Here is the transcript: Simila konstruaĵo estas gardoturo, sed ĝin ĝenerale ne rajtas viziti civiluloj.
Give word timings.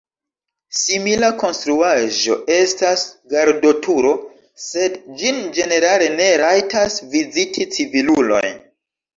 Simila 0.77 1.27
konstruaĵo 1.41 2.37
estas 2.55 3.03
gardoturo, 3.35 4.15
sed 4.65 4.97
ĝin 5.21 5.39
ĝenerale 5.59 6.11
ne 6.17 6.31
rajtas 6.45 6.99
viziti 7.17 7.69
civiluloj. 7.77 8.45